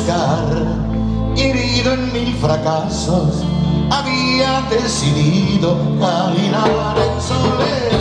Buscar, 0.00 0.44
herido 1.36 1.92
en 1.92 2.12
mil 2.12 2.34
fracasos, 2.36 3.44
había 3.90 4.62
decidido 4.70 5.76
caminar 6.00 6.96
en 6.96 7.20
soledad. 7.20 7.99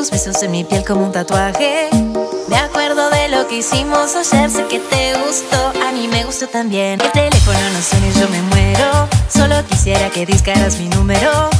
Tus 0.00 0.10
besos 0.10 0.42
en 0.42 0.50
mi 0.52 0.64
piel 0.64 0.82
como 0.82 1.04
un 1.04 1.12
tatuaje. 1.12 1.90
Me 2.48 2.56
acuerdo 2.56 3.10
de 3.10 3.28
lo 3.28 3.46
que 3.48 3.58
hicimos 3.58 4.16
ayer, 4.16 4.48
sé 4.50 4.64
que 4.66 4.78
te 4.78 5.12
gustó, 5.18 5.72
a 5.86 5.92
mí 5.92 6.08
me 6.08 6.24
gustó 6.24 6.46
también. 6.46 6.98
El 7.02 7.12
teléfono 7.12 7.58
no 7.74 7.82
suena 7.82 8.06
y 8.06 8.18
yo 8.18 8.26
me 8.30 8.40
muero. 8.40 9.08
Solo 9.28 9.62
quisiera 9.66 10.08
que 10.08 10.24
discaras 10.24 10.78
mi 10.78 10.88
número. 10.88 11.50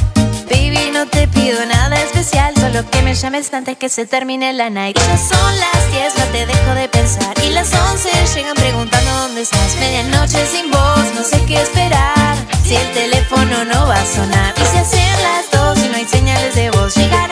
Baby, 0.49 0.89
no 0.91 1.05
te 1.05 1.27
pido 1.27 1.63
nada 1.67 2.01
especial, 2.01 2.55
solo 2.55 2.89
que 2.89 3.03
me 3.03 3.13
llames 3.13 3.53
antes 3.53 3.77
que 3.77 3.89
se 3.89 4.07
termine 4.07 4.53
la 4.53 4.71
night. 4.71 4.97
Ya 4.97 5.17
son 5.19 5.59
las 5.59 5.91
10, 5.91 6.17
no 6.17 6.25
te 6.31 6.45
dejo 6.47 6.73
de 6.73 6.89
pensar. 6.89 7.35
Y 7.43 7.51
las 7.51 7.71
11 7.71 8.09
llegan 8.33 8.55
preguntando 8.55 9.11
dónde 9.19 9.41
estás. 9.41 9.75
Medianoche 9.79 10.47
sin 10.47 10.71
voz, 10.71 11.05
no 11.13 11.23
sé 11.23 11.45
qué 11.45 11.61
esperar. 11.61 12.35
Si 12.65 12.75
el 12.75 12.91
teléfono 12.93 13.65
no 13.65 13.85
va 13.85 14.01
a 14.01 14.05
sonar. 14.05 14.55
Y 14.57 14.65
si 14.65 14.77
hacen 14.77 15.23
las 15.29 15.51
2 15.51 15.85
y 15.85 15.89
no 15.89 15.97
hay 15.97 16.07
señales 16.07 16.55
de 16.55 16.71
voz. 16.71 16.95
Llegarán 16.95 17.29
las 17.29 17.30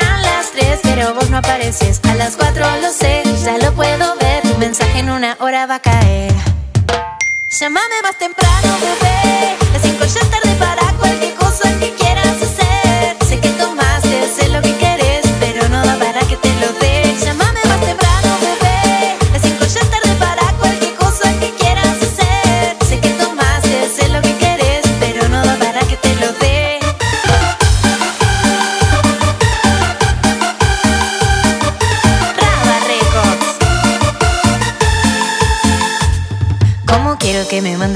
3, 0.60 0.80
pero 0.84 1.14
vos 1.14 1.30
no 1.30 1.38
apareces. 1.38 2.02
A 2.04 2.16
las 2.16 2.36
4 2.36 2.66
lo 2.82 2.92
sé, 2.92 3.24
ya 3.44 3.58
lo 3.58 3.74
puedo 3.74 4.16
ver. 4.18 4.44
Tu 4.44 4.58
mensaje 4.58 5.00
en 5.00 5.10
una 5.10 5.38
hora 5.40 5.66
va 5.66 5.76
a 5.76 5.80
caer. 5.80 6.34
Llámame 7.50 8.02
más 8.04 8.18
temprano, 8.18 8.70
bebé. 8.82 9.56
Las 9.74 9.82
5 9.82 10.06
ya 10.06 10.22
es 10.22 10.30
tarde 10.30 10.56
para 10.60 10.94
cualquier 10.98 11.36
cosa 11.36 11.70
que 11.80 11.94
quieras 11.96 12.29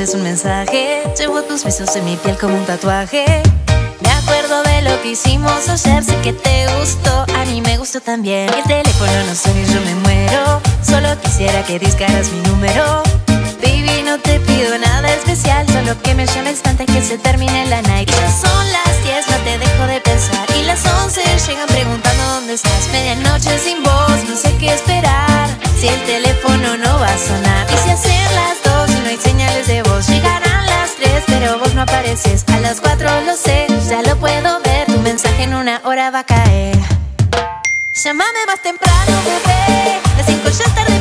mandes 0.04 0.16
un 0.16 0.24
mensaje? 0.24 1.04
Llevo 1.18 1.44
tus 1.44 1.63
besos 1.63 1.96
en 1.96 2.04
mi 2.04 2.18
piel 2.18 2.38
como 2.38 2.58
un 2.58 2.66
tatuaje. 2.66 3.24
Me 4.02 4.10
acuerdo 4.10 4.63
de 4.63 4.82
lo 4.82 5.02
que 5.02 5.12
hicimos 5.12 5.70
ayer, 5.70 6.04
sé 6.04 6.16
que 6.22 6.34
te 6.34 6.68
gustó, 6.78 7.26
a 7.36 7.46
mí 7.46 7.62
me 7.62 7.78
gustó 7.78 8.02
también. 8.02 8.50
El 8.54 8.63
teléfono 8.63 9.12
no 9.28 9.36
suena 9.36 9.62
y 9.62 9.74
yo 9.74 9.80
me 9.82 9.96
muero. 9.96 10.62
Solo 10.82 11.08
quisiera 11.22 11.63
que 11.63 11.80
discaras 11.80 12.30
mi 12.32 12.42
número. 12.50 13.04
Baby, 13.62 14.04
no 14.04 14.20
te 14.20 14.39
pido 14.42 14.78
nada 14.78 15.08
especial, 15.13 15.66
solo 15.68 15.96
que 16.02 16.13
me 16.16 16.26
llames 16.26 16.62
antes 16.66 16.88
que 16.88 17.02
se 17.02 17.18
termine 17.18 17.66
la 17.68 17.82
night. 17.84 18.10
Ya 18.10 18.32
son 18.32 18.72
las 18.74 19.04
10, 19.06 19.30
no 19.30 19.38
te 19.46 19.58
dejo 19.58 19.88
de 19.88 20.02
pensar. 20.02 20.46
Y 20.58 20.63
las 20.63 20.86
11 20.86 21.22
llegan 21.48 21.68
preguntando 21.68 22.24
dónde 22.36 22.54
estás. 22.56 22.89
Medianoche 22.92 23.58
sin 23.58 23.82
voz, 23.84 24.18
no 24.28 24.36
sé 24.36 24.54
qué 24.60 24.74
esperar. 24.74 25.48
Si 25.80 25.88
el 25.88 26.04
teléfono 26.04 26.78
no 26.78 27.00
va 27.00 27.08
a 27.08 27.18
sonar. 27.18 27.68
Y 27.72 27.78
si 27.78 27.89
hacen 27.92 28.36
las 28.36 28.62
apareces. 31.84 32.43
A 32.48 32.60
las 32.60 32.82
4 32.82 33.22
lo 33.22 33.36
sé, 33.36 33.67
ya 33.89 34.02
lo 34.02 34.15
puedo 34.17 34.60
ver. 34.62 34.88
Tu 34.88 34.98
mensaje 35.00 35.43
en 35.43 35.54
una 35.54 35.82
hora 35.84 36.10
va 36.10 36.19
a 36.19 36.24
caer. 36.24 36.78
Llámame 37.93 38.46
más 38.48 38.62
temprano, 38.62 39.13
bebé. 39.26 40.00
Las 40.17 40.26
5 40.26 40.50
ya 40.50 40.65
es 40.65 40.76
tarde 40.76 41.00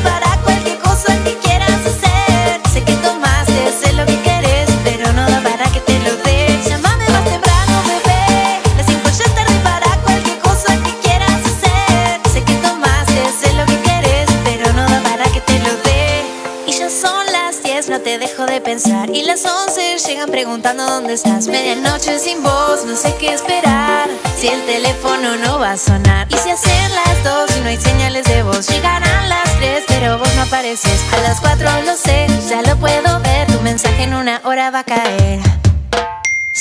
Y 19.13 19.21
las 19.21 19.45
11 19.45 19.99
llegan 19.99 20.31
preguntando 20.31 20.83
dónde 20.83 21.13
estás. 21.13 21.45
Medianoche 21.45 22.17
sin 22.17 22.41
voz, 22.41 22.83
no 22.85 22.95
sé 22.95 23.13
qué 23.19 23.31
esperar. 23.31 24.09
Si 24.35 24.47
el 24.47 24.65
teléfono 24.65 25.35
no 25.35 25.59
va 25.59 25.73
a 25.73 25.77
sonar. 25.77 26.25
Y 26.31 26.35
si 26.37 26.49
hacen 26.49 26.95
las 26.95 27.23
2 27.23 27.57
y 27.57 27.59
no 27.61 27.67
hay 27.69 27.77
señales 27.77 28.25
de 28.25 28.41
voz. 28.41 28.67
Llegarán 28.67 29.29
las 29.29 29.43
3, 29.59 29.83
pero 29.87 30.17
vos 30.17 30.27
no 30.35 30.41
apareces. 30.41 31.03
A 31.13 31.21
las 31.21 31.39
4 31.39 31.83
lo 31.83 31.95
sé, 31.95 32.25
ya 32.49 32.63
lo 32.63 32.75
puedo 32.77 33.19
ver. 33.19 33.45
Tu 33.45 33.61
mensaje 33.61 34.03
en 34.03 34.15
una 34.15 34.41
hora 34.43 34.71
va 34.71 34.79
a 34.79 34.83
caer. 34.83 35.39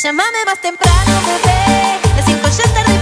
Llámame 0.02 0.44
más 0.44 0.60
temprano, 0.60 1.12
bebé. 1.26 1.98
Las 2.14 2.26
5 2.26 2.42
ya 2.42 2.64
es 2.64 2.74
tarde 2.74 2.98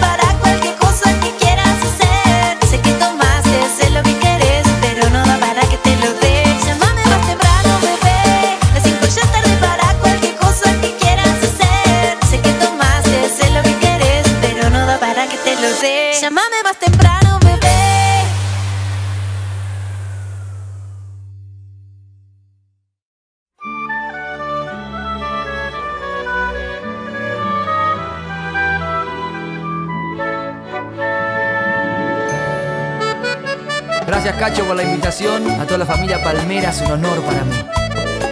Gracias 34.23 34.39
Cacho 34.39 34.65
por 34.67 34.77
la 34.77 34.83
invitación. 34.83 35.51
A 35.59 35.65
toda 35.65 35.79
la 35.79 35.87
familia 35.87 36.23
Palmera 36.23 36.69
es 36.69 36.83
un 36.83 36.93
honor 36.93 37.23
para 37.23 37.43
mí. 37.43 37.57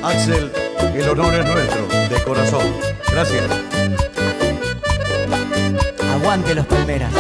Axel, 0.03 0.53
el 0.94 1.09
honor 1.09 1.35
es 1.35 1.46
nuestro, 1.46 1.87
de 2.11 2.22
corazón. 2.24 2.74
Gracias. 3.11 3.44
Aguante 6.12 6.55
los 6.55 6.66
Palmeras. 6.66 7.11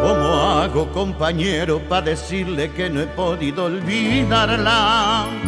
¿Cómo 0.00 0.50
hago, 0.50 0.90
compañero, 0.92 1.78
para 1.90 2.06
decirle 2.06 2.70
que 2.70 2.88
no 2.88 3.02
he 3.02 3.06
podido 3.06 3.66
olvidarla? 3.66 5.41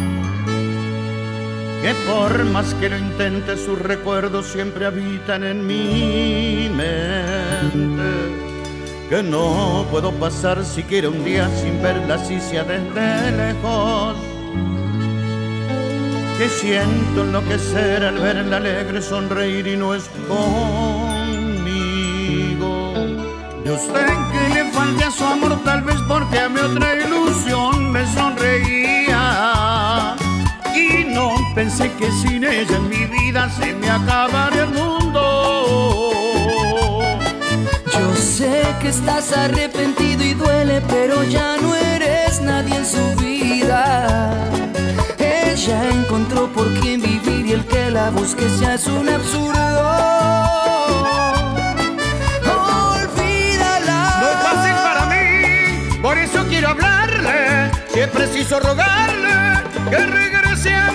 Que 1.85 1.93
por 1.93 2.43
más 2.45 2.73
que 2.73 2.89
lo 2.89 2.97
intente, 2.97 3.55
sus 3.57 3.77
recuerdos 3.77 4.47
siempre 4.47 4.87
habitan 4.87 5.43
en 5.43 5.67
mi 5.67 6.67
mente. 6.75 8.09
Que 9.07 9.21
no 9.21 9.85
puedo 9.91 10.11
pasar 10.13 10.65
siquiera 10.65 11.09
un 11.09 11.23
día 11.23 11.47
sin 11.61 11.79
verla, 11.83 12.17
si 12.17 12.41
sea 12.41 12.63
desde 12.63 13.31
lejos. 13.33 14.15
Que 16.39 16.49
siento 16.49 17.21
enloquecer 17.21 18.03
al 18.03 18.17
verla 18.17 18.57
alegre, 18.57 18.99
sonreír 19.03 19.67
y 19.67 19.77
no 19.77 19.93
es 19.93 20.09
conmigo. 20.27 20.55
Yo 23.63 23.77
sé 23.77 23.93
que 24.31 24.49
le 24.55 24.71
falte 24.71 25.03
a 25.03 25.11
su 25.11 25.23
amor, 25.23 25.63
tal 25.63 25.83
vez 25.83 25.97
porque 26.07 26.39
a 26.39 26.49
mi 26.49 26.61
otra 26.61 26.94
pensé 31.65 31.91
que 31.93 32.11
sin 32.11 32.43
ella 32.43 32.75
en 32.77 32.89
mi 32.89 33.05
vida 33.05 33.49
se 33.49 33.73
me 33.73 33.89
acabaría 33.89 34.63
el 34.65 34.69
mundo. 34.69 35.21
Yo 37.91 38.15
sé 38.15 38.63
que 38.79 38.89
estás 38.89 39.35
arrepentido 39.35 40.23
y 40.23 40.33
duele, 40.35 40.81
pero 40.87 41.23
ya 41.23 41.57
no 41.57 41.75
eres 41.75 42.39
nadie 42.41 42.75
en 42.75 42.85
su 42.85 43.15
vida. 43.15 44.31
Ella 45.17 45.89
encontró 45.89 46.47
por 46.53 46.71
quién 46.81 47.01
vivir 47.01 47.47
y 47.47 47.53
el 47.53 47.65
que 47.65 47.89
la 47.89 48.11
busque 48.11 48.45
ya 48.61 48.75
es 48.75 48.85
un 48.85 49.09
absurdo. 49.09 49.89
Olvídala. 52.93 54.01
No 54.21 54.27
es 54.33 54.39
fácil 54.47 54.75
para 54.87 55.03
mí, 55.13 55.99
por 55.99 56.15
eso 56.19 56.45
quiero 56.47 56.69
hablarle. 56.69 57.71
Si 57.91 57.99
es 58.01 58.09
preciso 58.09 58.59
rogarle 58.59 59.35
que 59.89 59.97
regrese 59.97 60.75
a 60.75 60.94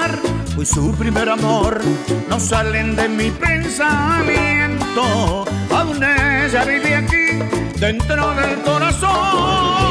su 0.65 0.91
primer 0.93 1.29
amor 1.29 1.81
no 2.29 2.39
salen 2.39 2.95
de 2.95 3.09
mi 3.09 3.31
pensamiento. 3.31 5.01
Aún 5.71 6.03
ella 6.03 6.63
vive 6.65 6.95
aquí, 6.95 7.39
dentro 7.79 8.33
del 8.35 8.61
corazón. 8.61 9.90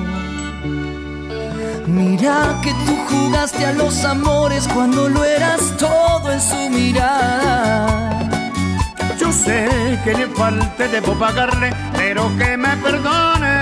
Mira 1.91 2.57
que 2.63 2.71
tú 2.85 2.95
jugaste 3.09 3.65
a 3.65 3.73
los 3.73 4.05
amores 4.05 4.65
cuando 4.73 5.09
lo 5.09 5.25
eras 5.25 5.75
todo 5.77 6.31
en 6.31 6.39
su 6.39 6.69
mirada. 6.69 8.29
Yo 9.19 9.29
sé 9.33 9.99
que 10.05 10.13
le 10.13 10.27
falte, 10.27 10.87
debo 10.87 11.13
pagarle, 11.15 11.73
pero 11.91 12.31
que 12.37 12.55
me 12.55 12.77
perdone. 12.77 13.57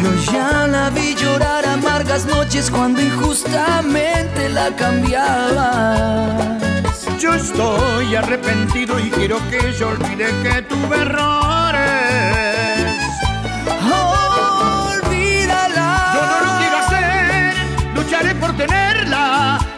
Yo 0.00 0.32
ya 0.32 0.66
la 0.66 0.88
vi 0.88 1.14
llorar 1.14 1.66
amargas 1.66 2.24
noches 2.24 2.70
cuando 2.70 3.02
injustamente 3.02 4.48
la 4.48 4.74
cambiabas. 4.74 6.54
Yo 7.20 7.34
estoy 7.34 8.16
arrepentido 8.16 8.98
y 8.98 9.10
quiero 9.10 9.36
que 9.50 9.58
ella 9.68 9.88
olvide 9.88 10.26
que 10.42 10.62
tuve 10.62 11.02
errores. 11.02 12.03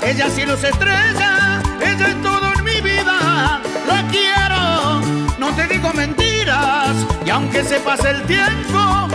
Ella 0.07 0.31
cielos 0.31 0.63
estrella, 0.63 1.61
ella 1.81 2.07
es 2.07 2.23
todo 2.23 2.53
en 2.57 2.65
mi 2.65 2.81
vida. 2.81 3.61
La 3.89 4.07
quiero, 4.09 5.01
no 5.37 5.53
te 5.57 5.67
digo 5.67 5.93
mentiras. 5.95 6.95
Y 7.25 7.31
aunque 7.31 7.65
se 7.65 7.81
pase 7.81 8.11
el 8.11 8.23
tiempo, 8.23 9.09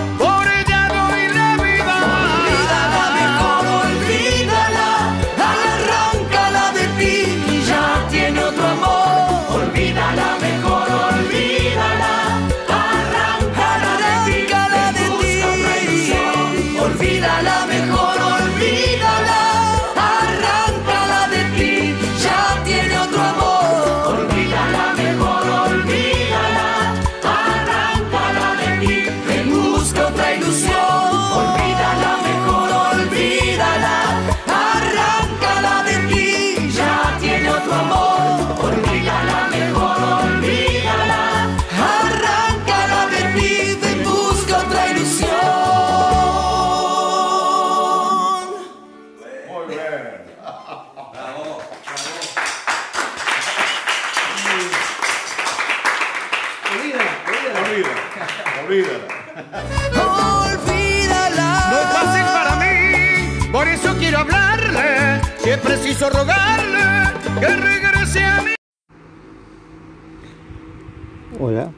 Hola, 71.39 71.71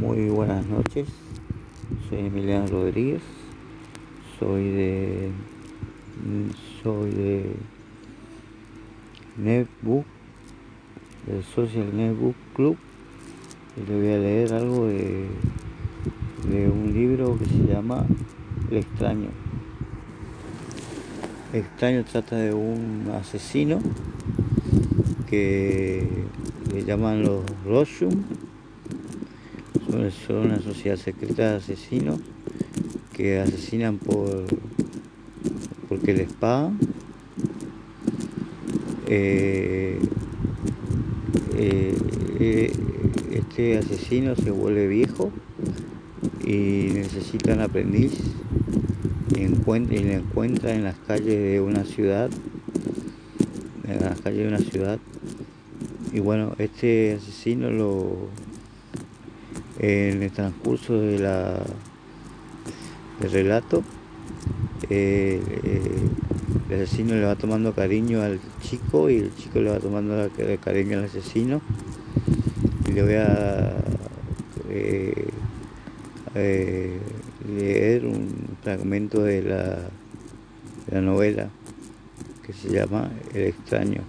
muy 0.00 0.30
buenas 0.30 0.64
noches. 0.64 1.06
Soy 2.08 2.20
Emiliano 2.20 2.66
Rodríguez. 2.66 3.20
Soy 4.38 4.70
de. 4.70 5.30
Soy 6.82 7.10
de. 7.10 7.56
Netbook, 9.36 10.06
del 11.26 11.44
Social 11.44 11.94
Netbook 11.94 12.36
Club. 12.54 12.78
Y 13.76 13.86
le 13.86 13.96
voy 13.98 14.12
a 14.14 14.18
leer 14.18 14.54
algo 14.54 14.86
de, 14.86 15.26
de 16.48 16.70
un 16.70 16.94
libro 16.94 17.38
que 17.38 17.44
se 17.44 17.66
llama 17.66 18.06
El 18.70 18.78
extraño. 18.78 19.47
Extraño 21.50 22.04
trata 22.04 22.36
de 22.36 22.52
un 22.52 23.10
asesino 23.18 23.80
que 25.30 26.06
le 26.74 26.84
llaman 26.84 27.22
los 27.22 27.42
Roshum 27.64 28.22
son, 30.26 30.36
una 30.36 30.60
sociedad 30.60 30.96
secreta 30.96 31.52
de 31.52 31.56
asesinos 31.56 32.20
que 33.14 33.38
asesinan 33.38 33.96
por 33.96 34.44
porque 35.88 36.12
les 36.12 36.30
pagan. 36.34 36.78
Eh, 39.06 39.98
eh, 41.56 41.96
eh, 42.40 42.72
este 43.32 43.78
asesino 43.78 44.36
se 44.36 44.50
vuelve 44.50 44.86
viejo 44.86 45.32
y 46.44 46.90
necesita 46.92 47.54
un 47.54 47.60
aprendiz 47.62 48.12
y 49.34 49.98
le 49.98 50.14
encuentra 50.14 50.74
en 50.74 50.84
las 50.84 50.96
calles 51.06 51.26
de 51.26 51.60
una 51.60 51.84
ciudad 51.84 52.30
en 53.86 54.00
las 54.00 54.20
calles 54.20 54.40
de 54.40 54.48
una 54.48 54.58
ciudad 54.58 54.98
y 56.12 56.20
bueno 56.20 56.54
este 56.58 57.14
asesino 57.14 57.70
lo 57.70 58.28
en 59.78 60.22
el 60.22 60.30
transcurso 60.32 60.98
de 61.00 61.18
la, 61.20 61.60
del 63.20 63.30
relato, 63.30 63.82
eh, 64.90 65.40
eh, 65.64 65.80
el 66.70 66.82
asesino 66.82 67.14
le 67.14 67.24
va 67.24 67.36
tomando 67.36 67.72
cariño 67.72 68.20
al 68.22 68.40
chico 68.60 69.08
y 69.08 69.18
el 69.18 69.34
chico 69.36 69.60
le 69.60 69.70
va 69.70 69.78
tomando 69.78 70.28
cariño 70.62 70.98
al 70.98 71.04
asesino. 71.04 71.60
Y 72.88 72.92
le 72.92 73.02
voy 73.02 73.14
a 73.14 73.76
eh, 74.68 75.28
leer 77.48 78.04
un 78.04 78.47
fragmento 78.62 79.22
de 79.22 79.42
la, 79.42 81.00
novela 81.00 81.48
que 82.44 82.52
se 82.52 82.70
llama 82.70 83.10
El 83.34 83.42
extraño. 83.42 84.02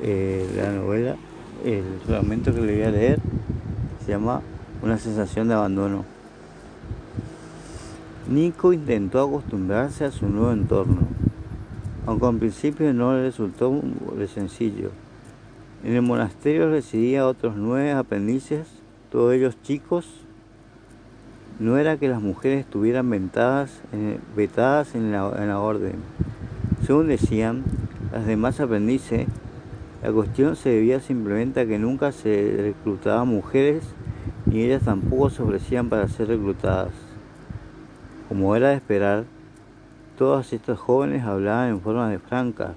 la 0.00 0.72
novela, 0.72 1.16
el 1.64 1.84
fragmento 2.06 2.54
que 2.54 2.60
le 2.60 2.74
voy 2.74 2.82
a 2.82 2.90
leer 2.90 3.20
se 4.04 4.12
llama 4.12 4.42
Una 4.82 4.98
sensación 4.98 5.48
de 5.48 5.54
abandono. 5.54 6.04
Nico 8.28 8.72
intentó 8.72 9.20
acostumbrarse 9.20 10.04
a 10.04 10.10
su 10.10 10.28
nuevo 10.28 10.52
entorno, 10.52 11.08
aunque 12.06 12.26
al 12.26 12.38
principio 12.38 12.92
no 12.94 13.14
le 13.14 13.24
resultó 13.24 13.80
de 14.16 14.28
sencillo. 14.28 14.90
En 15.84 15.94
el 15.94 16.02
monasterio 16.02 16.70
residía 16.70 17.26
otros 17.26 17.56
nueve 17.56 17.90
aprendices, 17.90 18.68
todos 19.10 19.34
ellos 19.34 19.56
chicos. 19.62 20.21
No 21.62 21.78
era 21.78 21.96
que 21.96 22.08
las 22.08 22.20
mujeres 22.20 22.58
estuvieran 22.58 23.08
vetadas, 23.08 23.82
vetadas 24.34 24.96
en, 24.96 25.12
la, 25.12 25.32
en 25.38 25.46
la 25.46 25.60
orden. 25.60 25.94
Según 26.84 27.06
decían, 27.06 27.62
las 28.10 28.26
demás 28.26 28.58
aprendices 28.58 29.28
la 30.02 30.10
cuestión 30.10 30.56
se 30.56 30.70
debía 30.70 30.98
simplemente 30.98 31.60
a 31.60 31.66
que 31.66 31.78
nunca 31.78 32.10
se 32.10 32.56
reclutaban 32.58 33.28
mujeres 33.28 33.84
ni 34.46 34.62
ellas 34.62 34.82
tampoco 34.82 35.30
se 35.30 35.40
ofrecían 35.40 35.88
para 35.88 36.08
ser 36.08 36.26
reclutadas. 36.26 36.90
Como 38.28 38.56
era 38.56 38.70
de 38.70 38.74
esperar, 38.74 39.22
todas 40.18 40.52
estas 40.52 40.80
jóvenes 40.80 41.22
hablaban 41.22 41.68
en 41.68 41.80
forma 41.80 42.10
de 42.10 42.18
franca, 42.18 42.74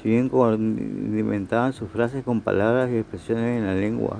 si 0.00 0.10
bien 0.10 0.28
condimentaban 0.28 1.72
sus 1.72 1.90
frases 1.90 2.22
con 2.22 2.40
palabras 2.40 2.88
y 2.92 2.98
expresiones 2.98 3.58
en 3.58 3.66
la 3.66 3.74
lengua 3.74 4.18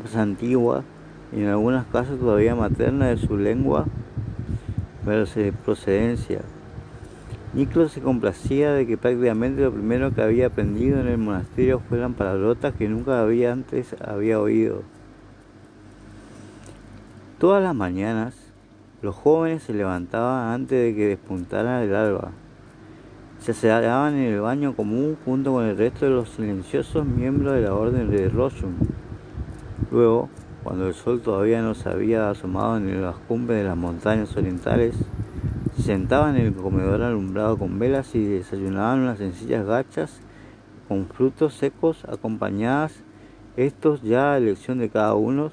más 0.00 0.14
antigua 0.14 0.84
y 1.32 1.40
en 1.40 1.48
algunos 1.48 1.86
casos 1.86 2.18
todavía 2.18 2.54
materna 2.54 3.08
de 3.08 3.16
su 3.16 3.36
lengua, 3.36 3.86
procedencia. 5.64 6.40
Niclo 7.54 7.88
se 7.88 8.00
complacía 8.00 8.72
de 8.72 8.86
que 8.86 8.98
prácticamente 8.98 9.62
lo 9.62 9.72
primero 9.72 10.14
que 10.14 10.22
había 10.22 10.48
aprendido 10.48 11.00
en 11.00 11.06
el 11.06 11.18
monasterio 11.18 11.80
fueran 11.88 12.14
palabrotas 12.14 12.74
que 12.74 12.88
nunca 12.88 13.20
había 13.20 13.52
antes 13.52 13.94
había 14.04 14.40
oído. 14.40 14.82
Todas 17.38 17.62
las 17.62 17.74
mañanas 17.74 18.34
los 19.02 19.14
jóvenes 19.14 19.62
se 19.62 19.74
levantaban 19.74 20.52
antes 20.52 20.82
de 20.82 20.94
que 20.94 21.08
despuntara 21.08 21.84
el 21.84 21.94
alba. 21.94 22.32
Se 23.40 23.52
aseaban 23.52 24.14
en 24.14 24.32
el 24.32 24.40
baño 24.40 24.74
común 24.74 25.16
junto 25.24 25.52
con 25.52 25.64
el 25.64 25.76
resto 25.76 26.06
de 26.06 26.10
los 26.10 26.30
silenciosos 26.30 27.06
miembros 27.06 27.54
de 27.54 27.60
la 27.60 27.74
orden 27.74 28.10
de 28.10 28.28
Roshun. 28.28 28.74
Luego, 29.90 30.28
cuando 30.66 30.88
el 30.88 30.94
sol 30.94 31.20
todavía 31.20 31.62
no 31.62 31.74
se 31.74 31.88
había 31.88 32.28
asomado 32.28 32.76
en 32.76 33.00
las 33.00 33.14
cumbres 33.14 33.58
de 33.58 33.68
las 33.68 33.76
montañas 33.76 34.36
orientales, 34.36 34.96
se 35.76 35.82
sentaban 35.82 36.36
en 36.36 36.46
el 36.46 36.54
comedor 36.54 37.02
alumbrado 37.02 37.56
con 37.56 37.78
velas 37.78 38.12
y 38.16 38.24
desayunaban 38.24 38.98
unas 38.98 39.18
sencillas 39.18 39.64
gachas 39.64 40.18
con 40.88 41.06
frutos 41.06 41.54
secos 41.54 42.04
acompañadas, 42.06 42.94
estos 43.56 44.02
ya 44.02 44.32
a 44.32 44.38
elección 44.38 44.78
de 44.78 44.88
cada 44.88 45.14
uno, 45.14 45.52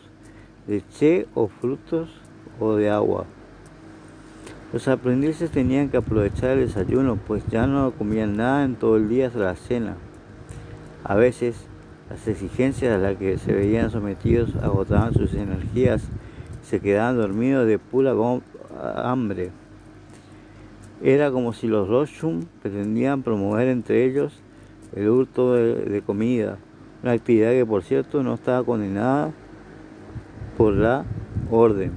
de 0.65 0.81
che 0.97 1.27
o 1.35 1.47
frutos 1.47 2.09
o 2.59 2.73
de 2.73 2.89
agua. 2.89 3.25
Los 4.73 4.87
aprendices 4.87 5.51
tenían 5.51 5.89
que 5.89 5.97
aprovechar 5.97 6.57
el 6.57 6.65
desayuno, 6.65 7.19
pues 7.27 7.45
ya 7.51 7.67
no 7.67 7.91
comían 7.91 8.35
nada 8.35 8.63
en 8.63 8.73
todo 8.73 8.97
el 8.97 9.09
día 9.09 9.27
hasta 9.27 9.37
la 9.37 9.55
cena. 9.55 9.95
A 11.03 11.13
veces, 11.13 11.67
las 12.13 12.27
exigencias 12.27 12.93
a 12.93 12.99
las 12.99 13.17
que 13.17 13.39
se 13.39 13.51
veían 13.53 13.89
sometidos 13.89 14.55
agotaban 14.61 15.15
sus 15.15 15.33
energías 15.33 16.07
se 16.61 16.79
quedaban 16.79 17.17
dormidos 17.17 17.65
de 17.65 17.79
pura 17.79 18.13
hambre. 19.03 19.49
Era 21.01 21.31
como 21.31 21.53
si 21.53 21.67
los 21.67 21.87
Roshum 21.87 22.43
pretendían 22.61 23.23
promover 23.23 23.67
entre 23.67 24.05
ellos 24.05 24.43
el 24.95 25.09
hurto 25.09 25.55
de, 25.55 26.03
comida, 26.05 26.59
una 27.01 27.13
actividad 27.13 27.49
que 27.49 27.65
por 27.65 27.81
cierto 27.81 28.21
no 28.21 28.35
estaba 28.35 28.63
condenada 28.63 29.31
por 30.55 30.73
la 30.73 31.05
orden 31.49 31.93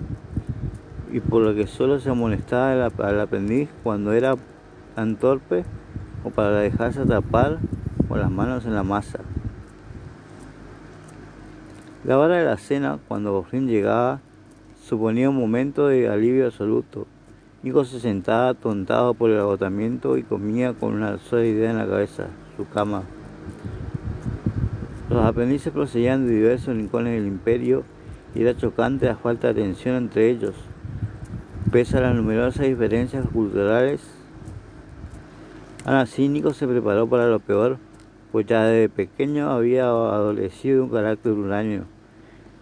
y 1.12 1.20
por 1.20 1.42
lo 1.42 1.54
que 1.54 1.66
solo 1.66 2.00
se 2.00 2.08
amonestaba 2.08 2.86
al 2.86 3.20
aprendiz 3.20 3.68
cuando 3.82 4.14
era 4.14 4.34
tan 4.94 5.16
torpe 5.16 5.64
o 6.24 6.30
para 6.30 6.60
dejarse 6.60 7.02
atrapar 7.02 7.58
con 8.08 8.18
las 8.18 8.30
manos 8.30 8.64
en 8.64 8.74
la 8.74 8.82
masa. 8.82 9.20
La 12.06 12.20
hora 12.20 12.36
de 12.36 12.44
la 12.44 12.56
cena, 12.56 13.00
cuando 13.08 13.42
por 13.42 13.60
llegaba, 13.60 14.20
suponía 14.80 15.28
un 15.28 15.36
momento 15.36 15.88
de 15.88 16.08
alivio 16.08 16.46
absoluto 16.46 17.08
Nico 17.64 17.84
se 17.84 17.98
sentaba 17.98 18.50
atontado 18.50 19.14
por 19.14 19.28
el 19.28 19.40
agotamiento 19.40 20.16
y 20.16 20.22
comía 20.22 20.72
con 20.72 20.94
una 20.94 21.18
sola 21.18 21.44
idea 21.44 21.72
en 21.72 21.78
la 21.78 21.86
cabeza, 21.88 22.28
su 22.56 22.68
cama. 22.68 23.02
Los 25.10 25.24
aprendices 25.24 25.72
procedían 25.72 26.28
de 26.28 26.34
diversos 26.34 26.76
rincones 26.76 27.14
del 27.14 27.26
imperio 27.26 27.82
y 28.36 28.42
era 28.42 28.56
chocante 28.56 29.06
la 29.06 29.16
falta 29.16 29.52
de 29.52 29.62
atención 29.62 29.96
entre 29.96 30.30
ellos. 30.30 30.54
Pese 31.72 31.98
a 31.98 32.02
las 32.02 32.14
numerosas 32.14 32.66
diferencias 32.66 33.26
culturales, 33.32 34.00
aún 35.84 35.96
así 35.96 36.28
Nico 36.28 36.54
se 36.54 36.68
preparó 36.68 37.08
para 37.08 37.26
lo 37.26 37.40
peor, 37.40 37.78
pues 38.30 38.46
ya 38.46 38.62
desde 38.62 38.90
pequeño 38.90 39.50
había 39.50 39.86
adolecido 39.86 40.84
un 40.84 40.90
carácter 40.90 41.32
huraño. 41.32 41.95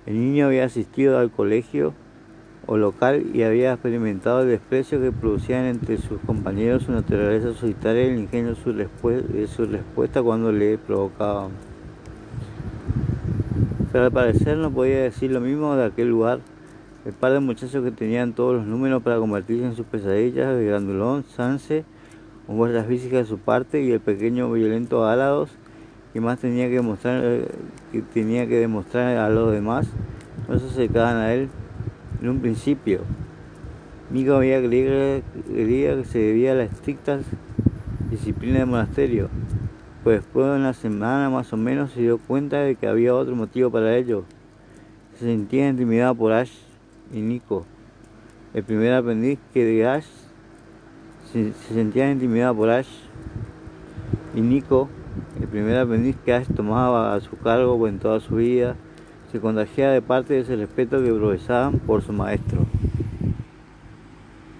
El 0.07 0.21
niño 0.21 0.47
había 0.47 0.65
asistido 0.65 1.19
al 1.19 1.31
colegio 1.31 1.95
o 2.67 2.77
local 2.77 3.25
y 3.33 3.43
había 3.43 3.73
experimentado 3.73 4.43
el 4.43 4.49
desprecio 4.49 5.01
que 5.01 5.13
producían 5.13 5.65
entre 5.65 5.97
sus 5.99 6.21
compañeros 6.21 6.85
su 6.85 6.93
naturaleza 6.93 7.55
solitaria 7.55 8.05
y 8.05 8.11
el 8.11 8.19
ingenio 8.19 8.55
su, 8.55 8.73
de 8.73 9.47
su 9.47 9.67
respuesta 9.67 10.23
cuando 10.23 10.53
le 10.53 10.79
provocaban. 10.79 11.53
Pero 13.93 14.05
al 14.05 14.13
parecer 14.13 14.57
no 14.59 14.71
podía 14.71 15.03
decir 15.03 15.31
lo 15.31 15.41
mismo 15.41 15.77
de 15.77 15.85
aquel 15.85 16.09
lugar. 16.09 16.41
El 17.07 17.13
par 17.13 17.33
de 17.33 17.41
muchachos 17.41 17.85
que 17.85 17.91
tenían 17.91 18.33
todos 18.33 18.57
los 18.57 18.67
números 18.67 19.03
para 19.03 19.19
convertirse 19.19 19.65
en 19.65 19.77
sus 19.77 19.87
pesadillas, 19.87 20.57
de 20.57 20.67
Grandulón, 20.67 21.25
Sanse, 21.25 21.85
fuerzas 22.47 22.87
físicas 22.87 23.21
de 23.21 23.25
su 23.27 23.39
parte, 23.39 23.83
y 23.83 23.93
el 23.93 24.01
pequeño 24.01 24.51
violento 24.51 25.07
Álados, 25.07 25.51
que 26.15 26.21
más 26.21 26.39
tenía 26.39 26.69
que, 26.69 26.77
demostrar, 26.77 27.21
eh, 27.25 27.49
que 27.91 28.01
tenía 28.01 28.47
que 28.47 28.61
demostrar 28.61 29.19
a 29.19 29.29
los 29.29 29.51
demás 29.51 29.89
no 30.49 30.59
se 30.61 30.67
acercaban 30.67 31.17
a 31.17 31.35
él 31.35 31.49
en 32.23 32.29
un 32.29 32.39
principio. 32.41 33.01
Nico 34.11 34.35
había 34.35 34.61
creído 34.61 35.23
que 35.33 36.05
se 36.05 36.19
debía 36.19 36.53
a 36.53 36.55
las 36.55 36.73
estrictas 36.73 37.25
disciplinas 38.11 38.59
del 38.61 38.69
monasterio, 38.69 39.29
pues 40.05 40.21
después 40.21 40.47
de 40.47 40.53
una 40.53 40.73
semana 40.73 41.31
más 41.31 41.53
o 41.53 41.57
menos 41.57 41.91
se 41.91 42.03
dio 42.03 42.19
cuenta 42.19 42.61
de 42.61 42.77
que 42.77 42.87
había 42.87 43.13
otro 43.13 43.35
motivo 43.35 43.71
para 43.71 43.97
ello. 43.97 44.23
Se 45.19 45.25
sentía 45.25 45.69
intimidado 45.69 46.15
por 46.15 46.33
Ash 46.33 46.53
y 47.13 47.23
Nico, 47.23 47.67
el 48.53 48.63
primer 48.63 48.95
aprendiz 48.95 49.41
que 49.53 49.65
de 49.65 49.85
Ash 49.85 50.07
se 51.33 51.53
sentía 51.75 52.09
intimidado 52.09 52.55
por 52.55 52.71
Ash 52.71 52.87
y 54.37 54.41
Nico, 54.41 54.89
el 55.41 55.49
primer 55.49 55.79
aprendiz 55.79 56.17
que 56.25 56.33
Ash 56.33 56.47
tomaba 56.55 57.15
a 57.15 57.21
su 57.21 57.37
cargo 57.37 57.87
en 57.89 57.99
toda 57.99 58.21
su 58.21 58.37
vida, 58.37 58.77
se 59.33 59.41
contagiaba 59.41 59.93
de 59.93 60.03
parte 60.03 60.35
de 60.35 60.41
ese 60.41 60.57
respeto 60.57 61.03
que 61.03 61.13
profesaban 61.13 61.79
por 61.81 62.03
su 62.03 62.13
maestro. 62.13 62.61